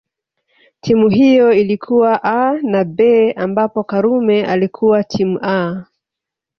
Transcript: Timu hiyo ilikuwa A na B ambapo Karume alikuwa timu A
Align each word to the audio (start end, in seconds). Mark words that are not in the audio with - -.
Timu 0.81 1.09
hiyo 1.09 1.53
ilikuwa 1.53 2.23
A 2.23 2.53
na 2.61 2.83
B 2.83 3.31
ambapo 3.35 3.83
Karume 3.83 4.45
alikuwa 4.45 5.03
timu 5.03 5.39
A 5.43 5.83